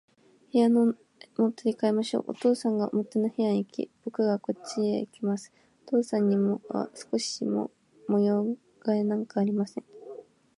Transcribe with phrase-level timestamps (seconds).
[0.51, 0.95] 部屋も
[1.35, 2.23] 取り変えましょう。
[2.29, 5.53] お父さんが表の部屋へいき、ぼくがこっちへきます。
[5.83, 7.69] お父さんには少しも
[8.07, 9.83] 模様変えなんかありません。